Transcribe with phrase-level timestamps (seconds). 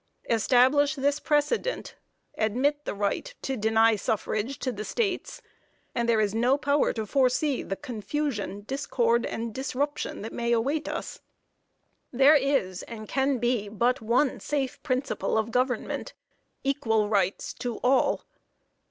[0.31, 1.93] Establish this precedent,
[2.35, 5.43] admit the right to deny suffrage to the states,
[5.93, 10.89] and there is no power to foresee the confusion, discord and disruption that may await
[10.89, 11.19] us.
[12.11, 16.13] There is, and can be, but one safe principle of government
[16.63, 18.23] equal rights to all.